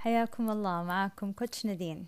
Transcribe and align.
حياكم 0.00 0.50
الله 0.50 0.82
معاكم 0.82 1.32
كوتش 1.32 1.66
نادين. 1.66 2.06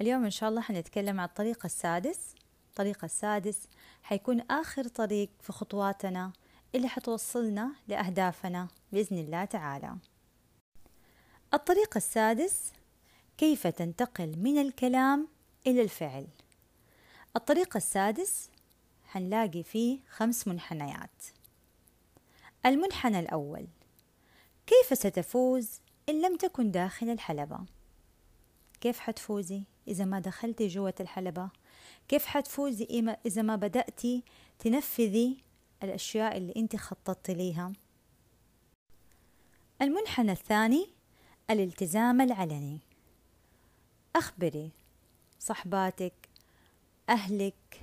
اليوم 0.00 0.24
إن 0.24 0.30
شاء 0.30 0.48
الله 0.48 0.60
حنتكلم 0.60 1.20
عن 1.20 1.28
الطريق 1.28 1.64
السادس. 1.64 2.34
الطريق 2.68 3.04
السادس 3.04 3.68
حيكون 4.02 4.40
آخر 4.40 4.88
طريق 4.88 5.30
في 5.40 5.52
خطواتنا 5.52 6.32
اللي 6.74 6.88
حتوصلنا 6.88 7.72
لأهدافنا 7.88 8.68
بإذن 8.92 9.18
الله 9.18 9.44
تعالى. 9.44 9.96
الطريق 11.54 11.96
السادس 11.96 12.72
كيف 13.38 13.66
تنتقل 13.66 14.38
من 14.38 14.58
الكلام 14.58 15.28
إلى 15.66 15.82
الفعل؟ 15.82 16.26
الطريق 17.36 17.76
السادس 17.76 18.50
حنلاقي 19.04 19.62
فيه 19.62 19.98
خمس 20.10 20.48
منحنيات. 20.48 21.24
المنحنى 22.66 23.18
الأول 23.18 23.66
كيف 24.66 24.98
ستفوز 24.98 25.80
إن 26.08 26.22
لم 26.22 26.36
تكن 26.36 26.70
داخل 26.70 27.10
الحلبة. 27.10 27.58
كيف 28.80 28.98
حتفوزي 28.98 29.62
إذا 29.88 30.04
ما 30.04 30.20
دخلتي 30.20 30.68
جوة 30.68 30.94
الحلبة؟ 31.00 31.48
كيف 32.08 32.26
حتفوزي 32.26 33.16
إذا 33.26 33.42
ما 33.42 33.56
بدأتي 33.56 34.22
تنفذي 34.58 35.36
الأشياء 35.82 36.36
اللي 36.36 36.52
أنت 36.56 36.76
خططتي 36.76 37.34
ليها؟ 37.34 37.72
المنحنى 39.82 40.32
الثاني 40.32 40.88
الالتزام 41.50 42.20
العلني. 42.20 42.78
أخبري 44.16 44.70
صحباتك 45.40 46.28
أهلك 47.08 47.82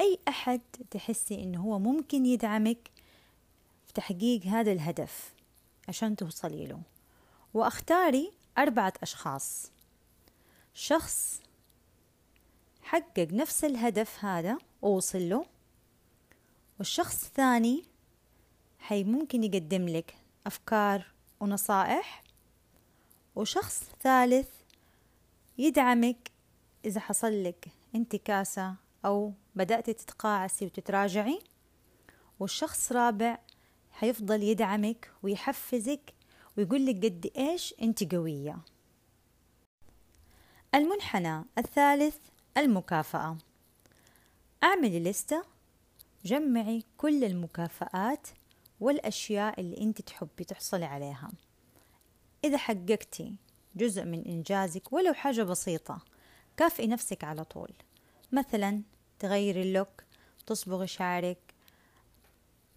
أي 0.00 0.18
أحد 0.28 0.60
تحسي 0.90 1.42
إنه 1.42 1.60
هو 1.60 1.78
ممكن 1.78 2.26
يدعمك 2.26 2.90
في 3.86 3.92
تحقيق 3.92 4.46
هذا 4.46 4.72
الهدف 4.72 5.34
عشان 5.88 6.16
توصلي 6.16 6.66
له. 6.66 6.93
وأختاري 7.54 8.32
أربعة 8.58 8.92
أشخاص. 9.02 9.70
شخص 10.74 11.42
حقق 12.82 13.28
نفس 13.32 13.64
الهدف 13.64 14.24
هذا 14.24 14.58
ووصل 14.82 15.28
له 15.28 15.46
والشخص 16.78 17.24
الثاني 17.24 17.84
حي 18.78 19.04
ممكن 19.04 19.44
يقدم 19.44 19.88
لك 19.88 20.14
أفكار 20.46 21.06
ونصائح 21.40 22.22
وشخص 23.36 23.84
ثالث 24.00 24.48
يدعمك 25.58 26.30
إذا 26.84 27.00
حصل 27.00 27.44
لك 27.44 27.68
انتكاسة 27.94 28.74
أو 29.04 29.32
بدأت 29.54 29.90
تتقاعسي 29.90 30.66
وتتراجعي 30.66 31.40
والشخص 32.40 32.92
رابع 32.92 33.38
حيفضل 33.92 34.42
يدعمك 34.42 35.10
ويحفزك 35.22 36.14
ويقول 36.58 36.86
لك 36.86 37.04
قد 37.04 37.30
إيش 37.36 37.74
أنت 37.82 38.14
قوية. 38.14 38.58
المنحنى 40.74 41.44
الثالث 41.58 42.16
المكافأة. 42.56 43.38
اعملي 44.64 45.00
لستة 45.00 45.44
جمعي 46.24 46.84
كل 46.96 47.24
المكافآت 47.24 48.28
والأشياء 48.80 49.60
اللي 49.60 49.80
أنت 49.80 50.00
تحبي 50.00 50.44
تحصلي 50.44 50.84
عليها. 50.84 51.30
إذا 52.44 52.56
حققتي 52.56 53.34
جزء 53.76 54.04
من 54.04 54.24
إنجازك 54.24 54.92
ولو 54.92 55.12
حاجة 55.12 55.42
بسيطة 55.42 55.98
كافئي 56.56 56.86
نفسك 56.86 57.24
على 57.24 57.44
طول. 57.44 57.72
مثلا 58.32 58.82
تغيري 59.18 59.62
اللوك 59.62 60.04
تصبغي 60.46 60.86
شعرك 60.86 61.38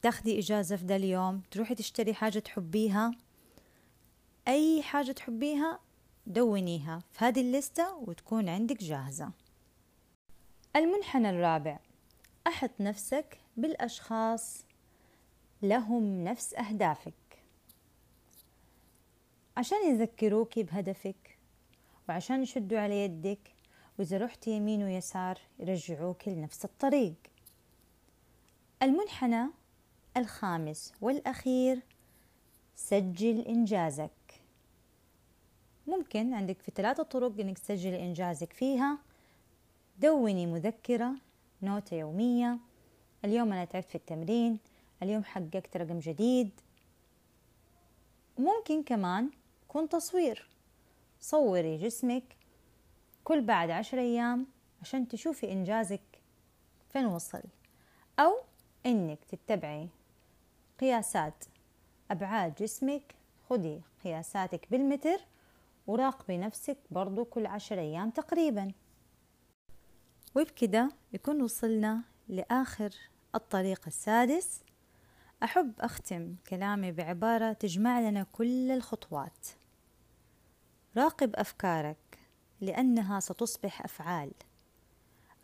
تاخدي 0.01 0.39
إجازة 0.39 0.75
في 0.75 0.85
ذا 0.85 0.95
اليوم 0.95 1.41
تروحي 1.51 1.75
تشتري 1.75 2.13
حاجة 2.13 2.39
تحبيها. 2.39 3.11
أي 4.47 4.83
حاجة 4.83 5.11
تحبيها 5.11 5.79
دونيها 6.27 6.99
في 7.11 7.25
هذه 7.25 7.41
الليستة 7.41 7.95
وتكون 7.95 8.49
عندك 8.49 8.83
جاهزة. 8.83 9.31
المنحنى 10.75 11.29
الرابع. 11.29 11.79
أحط 12.47 12.71
نفسك 12.79 13.37
بالأشخاص. 13.57 14.65
لهم 15.61 16.23
نفس 16.23 16.53
أهدافك. 16.53 17.43
عشان 19.57 19.77
يذكروك 19.89 20.59
بهدفك 20.59 21.37
وعشان 22.09 22.43
يشدوا 22.43 22.79
على 22.79 23.03
يدك 23.03 23.55
وإذا 23.99 24.17
رحت 24.17 24.47
يمين 24.47 24.83
ويسار 24.83 25.37
يرجعوك 25.59 26.27
لنفس 26.27 26.65
الطريق. 26.65 27.15
المنحنى 28.83 29.45
الخامس 30.17 30.93
والأخير 31.01 31.83
سجل 32.75 33.39
إنجازك. 33.39 34.11
ممكن 35.87 36.33
عندك 36.33 36.61
في 36.61 36.71
ثلاثة 36.75 37.03
طرق 37.03 37.39
إنك 37.39 37.59
تسجلي 37.59 37.99
إنجازك 37.99 38.53
فيها. 38.53 38.97
دوني 39.99 40.45
مذكرة 40.45 41.11
نوتة 41.61 41.95
يومية. 41.95 42.57
اليوم 43.25 43.53
أنا 43.53 43.65
تعبت 43.65 43.89
في 43.89 43.95
التمرين. 43.95 44.59
اليوم 45.03 45.23
حققت 45.23 45.77
رقم 45.77 45.99
جديد. 45.99 46.49
ممكن 48.37 48.83
كمان 48.83 49.29
يكون 49.63 49.89
تصوير. 49.89 50.49
صوري 51.21 51.77
جسمك 51.77 52.23
كل 53.23 53.41
بعد 53.41 53.69
عشر 53.69 53.99
أيام 53.99 54.45
عشان 54.81 55.07
تشوفي 55.07 55.51
إنجازك 55.51 56.01
فين 56.89 57.05
وصل. 57.05 57.43
أو 58.19 58.33
إنك 58.85 59.19
تتبعي 59.25 59.87
قياسات 60.79 61.45
أبعاد 62.11 62.55
جسمك. 62.55 63.15
خدي 63.49 63.81
قياساتك 64.03 64.67
بالمتر. 64.71 65.19
وراقبي 65.87 66.37
نفسك 66.37 66.77
برضو 66.91 67.25
كل 67.25 67.45
عشر 67.45 67.79
أيام 67.79 68.09
تقريبا. 68.09 68.71
وبكده 70.35 70.91
يكون 71.13 71.41
وصلنا 71.41 72.03
لآخر 72.27 72.93
الطريق 73.35 73.81
السادس. 73.87 74.63
أحب 75.43 75.73
أختم 75.79 76.35
كلامي 76.49 76.91
بعبارة 76.91 77.53
تجمع 77.53 77.99
لنا 77.99 78.23
كل 78.23 78.71
الخطوات. 78.71 79.47
راقب 80.97 81.35
أفكارك 81.35 82.19
لأنها 82.61 83.19
ستصبح 83.19 83.81
أفعال. 83.81 84.31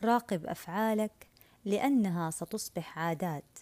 راقب 0.04 0.46
أفعالك 0.46 1.28
لأنها 1.66 2.32
ستصبح 2.32 3.00
عادات. 3.00 3.60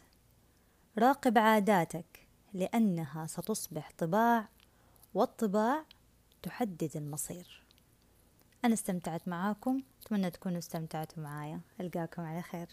راقب 0.97 1.37
عاداتك 1.37 2.27
لأنها 2.53 3.27
ستصبح 3.27 3.91
طباع. 3.97 4.49
والطباع 5.13 5.85
تحدد 6.44 6.91
المصير. 6.96 7.62
أنا 8.66 8.74
استمتعت 8.74 9.28
معاكم 9.28 9.81
أتمنى 10.02 10.29
تكونوا 10.31 10.57
استمتعتوا 10.57 11.24
معايا. 11.24 11.62
ألقاكم 11.81 12.22
على 12.22 12.41
خير. 12.41 12.68